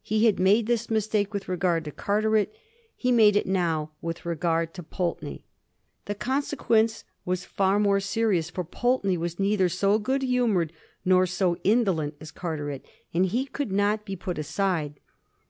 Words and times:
He 0.00 0.24
had 0.24 0.38
made 0.40 0.64
this 0.64 0.88
mistake 0.88 1.34
with 1.34 1.48
regard 1.50 1.84
to 1.84 1.90
Carteret; 1.90 2.50
he 2.96 3.12
made 3.12 3.36
it 3.36 3.46
now 3.46 3.90
with 4.00 4.24
regard 4.24 4.72
to 4.72 4.82
Pulteney. 4.82 5.44
The 6.06 6.14
consequences 6.14 7.04
were 7.26 7.36
far 7.36 7.78
more 7.78 8.00
serious: 8.00 8.48
for 8.48 8.64
Pulteney 8.64 9.18
was 9.18 9.38
neither 9.38 9.68
so 9.68 9.98
good 9.98 10.22
humoured 10.22 10.72
nor 11.04 11.26
so 11.26 11.56
indolent 11.56 12.14
as 12.22 12.30
Carteret, 12.30 12.86
and 13.12 13.26
he 13.26 13.44
could 13.44 13.70
not 13.70 14.06
be 14.06 14.16
put 14.16 14.38
aside. 14.38 14.98